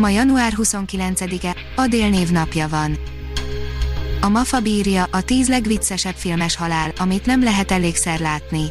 Ma 0.00 0.08
január 0.08 0.52
29-e, 0.56 1.56
Adél 1.76 2.08
névnapja 2.08 2.68
van. 2.68 2.98
A 4.20 4.28
Mafa 4.28 4.60
bírja 4.60 5.06
a 5.10 5.22
tíz 5.22 5.48
legviccesebb 5.48 6.14
filmes 6.14 6.56
halál, 6.56 6.92
amit 6.98 7.26
nem 7.26 7.42
lehet 7.42 7.70
elégszer 7.70 8.20
látni. 8.20 8.62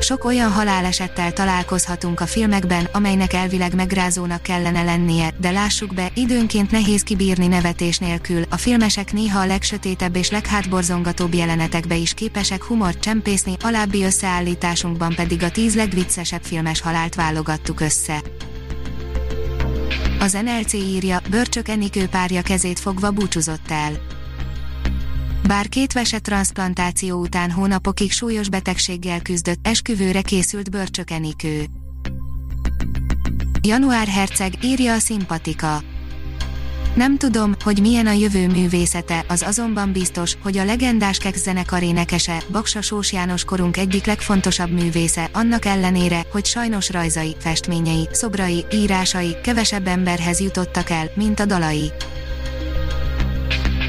Sok 0.00 0.24
olyan 0.24 0.50
halálesettel 0.50 1.32
találkozhatunk 1.32 2.20
a 2.20 2.26
filmekben, 2.26 2.88
amelynek 2.92 3.32
elvileg 3.32 3.74
megrázónak 3.74 4.42
kellene 4.42 4.82
lennie, 4.82 5.34
de 5.40 5.50
lássuk 5.50 5.94
be, 5.94 6.10
időnként 6.14 6.70
nehéz 6.70 7.02
kibírni 7.02 7.46
nevetés 7.46 7.98
nélkül, 7.98 8.42
a 8.50 8.56
filmesek 8.56 9.12
néha 9.12 9.40
a 9.40 9.46
legsötétebb 9.46 10.16
és 10.16 10.30
leghátborzongatóbb 10.30 11.34
jelenetekbe 11.34 11.96
is 11.96 12.14
képesek 12.14 12.62
humort 12.62 13.00
csempészni, 13.00 13.56
alábbi 13.60 14.02
összeállításunkban 14.02 15.14
pedig 15.14 15.42
a 15.42 15.50
tíz 15.50 15.74
legviccesebb 15.74 16.42
filmes 16.42 16.80
halált 16.80 17.14
válogattuk 17.14 17.80
össze. 17.80 18.22
Az 20.24 20.32
NLC 20.32 20.72
írja, 20.72 21.20
Börcsök 21.30 21.68
Enikő 21.68 22.06
párja 22.06 22.42
kezét 22.42 22.78
fogva 22.78 23.10
búcsúzott 23.10 23.70
el. 23.70 23.92
Bár 25.46 25.68
két 25.68 25.92
vese 25.92 26.18
transplantáció 26.18 27.20
után 27.20 27.50
hónapokig 27.50 28.12
súlyos 28.12 28.48
betegséggel 28.48 29.22
küzdött, 29.22 29.66
esküvőre 29.66 30.22
készült 30.22 30.70
Börcsök 30.70 31.10
Enikő. 31.10 31.64
Január 33.62 34.06
Herceg 34.06 34.64
írja 34.64 34.92
a 34.94 34.98
szimpatika. 34.98 35.82
Nem 36.94 37.16
tudom, 37.16 37.54
hogy 37.64 37.80
milyen 37.80 38.06
a 38.06 38.12
jövő 38.12 38.46
művészete, 38.46 39.24
az 39.28 39.42
azonban 39.42 39.92
biztos, 39.92 40.36
hogy 40.42 40.58
a 40.58 40.64
legendás 40.64 41.18
Kex 41.18 41.42
zenekar 41.42 41.82
énekese, 41.82 42.42
Baksa 42.50 42.80
Sós 42.80 43.12
János 43.12 43.44
korunk 43.44 43.76
egyik 43.76 44.06
legfontosabb 44.06 44.70
művésze, 44.70 45.28
annak 45.32 45.64
ellenére, 45.64 46.26
hogy 46.32 46.44
sajnos 46.44 46.90
rajzai, 46.90 47.36
festményei, 47.38 48.08
szobrai, 48.12 48.64
írásai 48.72 49.36
kevesebb 49.42 49.86
emberhez 49.86 50.40
jutottak 50.40 50.90
el, 50.90 51.10
mint 51.14 51.40
a 51.40 51.44
dalai. 51.44 51.92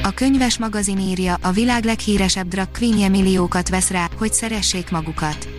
A 0.02 0.10
könyves 0.10 0.58
magazin 0.58 0.98
írja, 0.98 1.36
a 1.42 1.50
világ 1.50 1.84
leghíresebb 1.84 2.48
drag 2.48 2.68
queenje 2.78 3.08
milliókat 3.08 3.68
vesz 3.68 3.90
rá, 3.90 4.08
hogy 4.18 4.32
szeressék 4.32 4.90
magukat. 4.90 5.55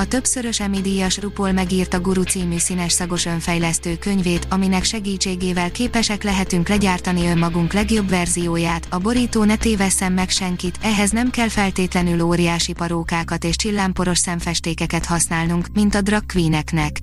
A 0.00 0.06
többszörös 0.06 0.60
Emmy 0.60 0.80
díjas 0.80 1.18
RuPaul 1.18 1.52
megírta 1.52 2.00
Guru 2.00 2.22
című 2.22 2.58
színes 2.58 2.92
szagos 2.92 3.26
önfejlesztő 3.26 3.96
könyvét, 3.96 4.46
aminek 4.50 4.84
segítségével 4.84 5.70
képesek 5.70 6.22
lehetünk 6.22 6.68
legyártani 6.68 7.26
önmagunk 7.26 7.72
legjobb 7.72 8.08
verzióját, 8.08 8.86
a 8.90 8.98
borító 8.98 9.44
ne 9.44 9.56
tévesszem 9.56 10.12
meg 10.12 10.28
senkit, 10.28 10.78
ehhez 10.82 11.10
nem 11.10 11.30
kell 11.30 11.48
feltétlenül 11.48 12.20
óriási 12.20 12.72
parókákat 12.72 13.44
és 13.44 13.56
csillámporos 13.56 14.18
szemfestékeket 14.18 15.04
használnunk, 15.04 15.66
mint 15.72 15.94
a 15.94 16.00
drag 16.00 16.26
queeneknek. 16.26 16.98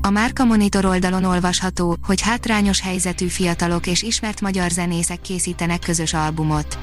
A 0.00 0.10
Márka 0.10 0.44
Monitor 0.44 0.84
oldalon 0.84 1.24
olvasható, 1.24 1.96
hogy 2.02 2.20
hátrányos 2.20 2.80
helyzetű 2.80 3.26
fiatalok 3.26 3.86
és 3.86 4.02
ismert 4.02 4.40
magyar 4.40 4.70
zenészek 4.70 5.20
készítenek 5.20 5.80
közös 5.80 6.14
albumot. 6.14 6.78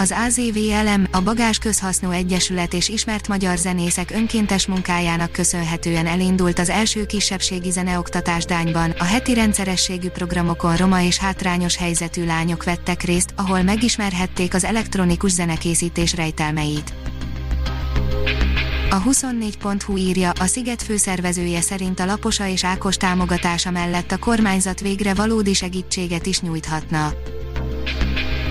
Az 0.00 0.14
AZVLM, 0.26 1.06
a 1.10 1.20
Bagás 1.20 1.58
Közhasznú 1.58 2.10
Egyesület 2.10 2.74
és 2.74 2.88
ismert 2.88 3.28
magyar 3.28 3.56
zenészek 3.56 4.10
önkéntes 4.10 4.66
munkájának 4.66 5.32
köszönhetően 5.32 6.06
elindult 6.06 6.58
az 6.58 6.68
első 6.68 7.06
kisebbségi 7.06 7.70
zeneoktatás 7.70 8.44
Dányban, 8.44 8.90
a 8.98 9.04
heti 9.04 9.34
rendszerességű 9.34 10.08
programokon 10.08 10.76
roma 10.76 11.02
és 11.02 11.18
hátrányos 11.18 11.76
helyzetű 11.76 12.24
lányok 12.24 12.64
vettek 12.64 13.02
részt, 13.02 13.34
ahol 13.36 13.62
megismerhették 13.62 14.54
az 14.54 14.64
elektronikus 14.64 15.30
zenekészítés 15.30 16.14
rejtelmeit. 16.14 16.92
A 18.90 19.02
24.hu 19.02 19.96
írja, 19.96 20.30
a 20.30 20.46
Sziget 20.46 20.82
főszervezője 20.82 21.60
szerint 21.60 22.00
a 22.00 22.04
Laposa 22.04 22.46
és 22.46 22.64
Ákos 22.64 22.96
támogatása 22.96 23.70
mellett 23.70 24.12
a 24.12 24.18
kormányzat 24.18 24.80
végre 24.80 25.14
valódi 25.14 25.54
segítséget 25.54 26.26
is 26.26 26.40
nyújthatna. 26.40 27.12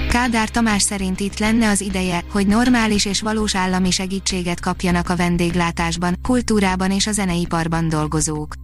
Kádár 0.09 0.49
Tamás 0.49 0.81
szerint 0.81 1.19
itt 1.19 1.39
lenne 1.39 1.69
az 1.69 1.81
ideje, 1.81 2.23
hogy 2.31 2.47
normális 2.47 3.05
és 3.05 3.21
valós 3.21 3.55
állami 3.55 3.91
segítséget 3.91 4.59
kapjanak 4.59 5.09
a 5.09 5.15
vendéglátásban, 5.15 6.15
kultúrában 6.21 6.91
és 6.91 7.07
a 7.07 7.11
zeneiparban 7.11 7.89
dolgozók. 7.89 8.55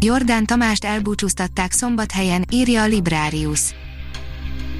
Jordán 0.00 0.46
Tamást 0.46 0.84
elbúcsúztatták 0.84 1.72
szombathelyen, 1.72 2.44
írja 2.50 2.82
a 2.82 2.86
Librarius 2.86 3.74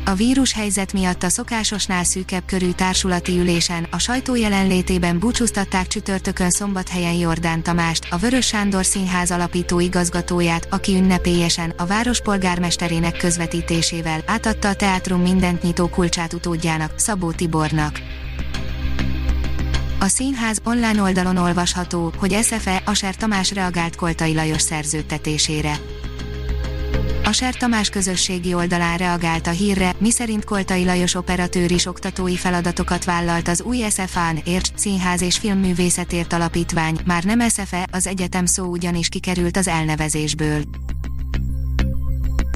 a 0.09 0.15
vírushelyzet 0.15 0.93
miatt 0.93 1.23
a 1.23 1.29
szokásosnál 1.29 2.05
szűkebb 2.05 2.43
körű 2.47 2.71
társulati 2.71 3.39
ülésen 3.39 3.87
a 3.91 3.99
sajtó 3.99 4.35
jelenlétében 4.35 5.19
búcsúztatták 5.19 5.87
csütörtökön 5.87 6.51
szombathelyen 6.51 7.15
Jordán 7.15 7.63
Tamást, 7.63 8.07
a 8.11 8.17
Vörös 8.17 8.47
Sándor 8.47 8.85
Színház 8.85 9.31
alapító 9.31 9.81
igazgatóját, 9.81 10.69
aki 10.71 10.95
ünnepélyesen 10.95 11.73
a 11.77 11.87
város 11.87 12.21
polgármesterének 12.21 13.17
közvetítésével 13.17 14.23
átadta 14.27 14.69
a 14.69 14.75
teátrum 14.75 15.21
mindent 15.21 15.63
nyitó 15.63 15.89
kulcsát 15.89 16.33
utódjának, 16.33 16.93
Szabó 16.97 17.33
Tibornak. 17.33 18.01
A 20.01 20.07
színház 20.07 20.61
online 20.65 21.03
oldalon 21.03 21.37
olvasható, 21.37 22.13
hogy 22.17 22.39
SFE 22.43 22.83
Aser 22.85 23.17
Tamás 23.17 23.53
reagált 23.53 23.97
Koltai 23.97 24.35
Lajos 24.35 24.63
szerződtetésére 24.63 25.79
a 27.29 27.33
Ser 27.33 27.55
Tamás 27.55 27.89
közösségi 27.89 28.55
oldalán 28.55 28.97
reagált 28.97 29.47
a 29.47 29.51
hírre, 29.51 29.93
miszerint 29.99 30.45
Koltai 30.45 30.85
Lajos 30.85 31.15
operatőr 31.15 31.71
is 31.71 31.87
oktatói 31.87 32.37
feladatokat 32.37 33.05
vállalt 33.05 33.49
az 33.49 33.63
új 33.63 33.85
SFA-n, 33.91 34.41
Érts, 34.45 34.69
Színház 34.75 35.23
és 35.23 35.39
Filmművészetért 35.39 36.33
Alapítvány, 36.33 36.99
már 37.07 37.25
nem 37.25 37.49
SFE, 37.49 37.89
az 37.93 38.07
egyetem 38.07 38.47
szó 38.47 38.65
ugyanis 38.65 39.09
kikerült 39.09 39.57
az 39.57 39.69
elnevezésből. 39.69 40.63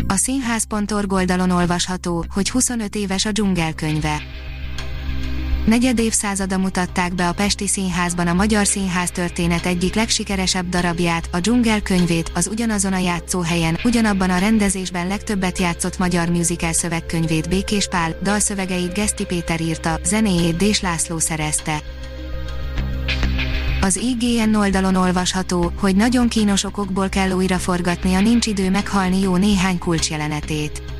A 0.06 0.16
színház.org 0.16 1.12
oldalon 1.12 1.50
olvasható, 1.50 2.24
hogy 2.28 2.50
25 2.50 2.94
éves 2.94 3.24
a 3.24 3.32
dzsungelkönyve 3.32 4.22
Negyed 5.66 5.98
évszázada 5.98 6.58
mutatták 6.58 7.14
be 7.14 7.28
a 7.28 7.32
Pesti 7.32 7.68
Színházban 7.68 8.26
a 8.26 8.32
Magyar 8.32 8.66
Színház 8.66 9.10
történet 9.10 9.66
egyik 9.66 9.94
legsikeresebb 9.94 10.68
darabját, 10.68 11.28
a 11.32 11.40
Dzsungel 11.40 11.82
könyvét, 11.82 12.30
az 12.34 12.46
ugyanazon 12.46 12.92
a 12.92 12.98
játszóhelyen, 12.98 13.78
ugyanabban 13.84 14.30
a 14.30 14.38
rendezésben 14.38 15.06
legtöbbet 15.06 15.58
játszott 15.58 15.98
magyar 15.98 16.28
musical 16.28 16.72
szövegkönyvét 16.72 17.48
Békés 17.48 17.88
Pál, 17.88 18.18
dalszövegeit 18.22 18.94
Geszti 18.94 19.24
Péter 19.24 19.60
írta, 19.60 19.98
zenéjét 20.04 20.56
Dés 20.56 20.80
László 20.80 21.18
szerezte. 21.18 21.82
Az 23.80 23.96
IGN 23.96 24.54
oldalon 24.54 24.94
olvasható, 24.94 25.72
hogy 25.80 25.96
nagyon 25.96 26.28
kínos 26.28 26.64
okokból 26.64 27.08
kell 27.08 27.30
újraforgatni 27.30 28.14
a 28.14 28.20
nincs 28.20 28.46
idő 28.46 28.70
meghalni 28.70 29.20
jó 29.20 29.36
néhány 29.36 29.78
kulcsjelenetét. 29.78 30.91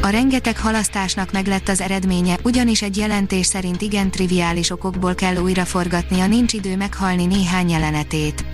A 0.00 0.08
rengeteg 0.08 0.58
halasztásnak 0.58 1.32
meglett 1.32 1.68
az 1.68 1.80
eredménye, 1.80 2.38
ugyanis 2.44 2.82
egy 2.82 2.96
jelentés 2.96 3.46
szerint 3.46 3.82
igen 3.82 4.10
triviális 4.10 4.70
okokból 4.70 5.14
kell 5.14 5.36
újraforgatnia 5.36 6.26
nincs 6.26 6.52
idő 6.52 6.76
meghalni 6.76 7.26
néhány 7.26 7.70
jelenetét. 7.70 8.44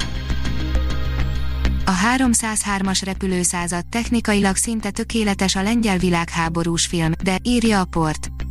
A 1.84 1.92
303-as 2.16 3.00
repülőszázad 3.04 3.86
technikailag 3.86 4.56
szinte 4.56 4.90
tökéletes 4.90 5.56
a 5.56 5.62
lengyel 5.62 5.98
világháborús 5.98 6.86
film, 6.86 7.12
de 7.22 7.36
írja 7.42 7.80
a 7.80 7.84
port. 7.84 8.43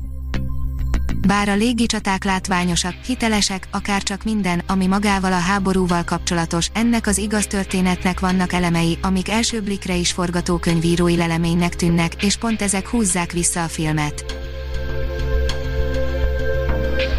Bár 1.27 1.49
a 1.49 1.55
légicsaták 1.55 2.23
látványosak, 2.23 2.93
hitelesek, 3.05 3.67
akár 3.71 4.03
csak 4.03 4.23
minden, 4.23 4.61
ami 4.67 4.87
magával 4.87 5.33
a 5.33 5.39
háborúval 5.39 6.03
kapcsolatos, 6.03 6.69
ennek 6.73 7.07
az 7.07 7.17
igaz 7.17 7.47
történetnek 7.47 8.19
vannak 8.19 8.53
elemei, 8.53 8.97
amik 9.01 9.29
első 9.29 9.61
blikre 9.61 9.95
is 9.95 10.11
forgatókönyvírói 10.11 11.15
leleménynek 11.15 11.75
tűnnek, 11.75 12.23
és 12.23 12.37
pont 12.37 12.61
ezek 12.61 12.87
húzzák 12.87 13.31
vissza 13.31 13.63
a 13.63 13.67
filmet. 13.67 14.25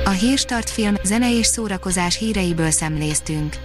A 0.05 0.11
Hírstart 0.11 0.71
film, 0.71 0.95
zene 1.05 1.39
és 1.39 1.47
szórakozás 1.47 2.19
híreiből 2.19 2.71
szemléztünk. 2.71 3.57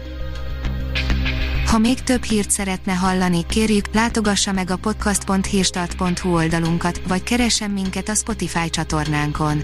Ha 1.66 1.78
még 1.78 2.04
több 2.04 2.24
hírt 2.24 2.52
szeretne 2.52 2.94
hallani, 2.94 3.46
kérjük, 3.46 3.94
látogassa 3.94 4.52
meg 4.52 4.72
a 4.72 4.76
podcast.hírstart.hu 4.76 6.34
oldalunkat, 6.34 7.02
vagy 7.08 7.24
keressen 7.24 7.72
minket 7.72 8.10
a 8.10 8.16
Spotify 8.16 8.70
csatornánkon 8.70 9.64